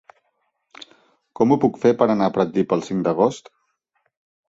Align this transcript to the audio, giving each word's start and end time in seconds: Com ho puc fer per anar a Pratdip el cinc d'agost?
Com 1.41 1.53
ho 1.53 1.59
puc 1.67 1.79
fer 1.85 1.93
per 2.01 2.09
anar 2.15 2.31
a 2.33 2.37
Pratdip 2.41 2.77
el 2.79 2.85
cinc 2.91 3.09
d'agost? 3.09 3.57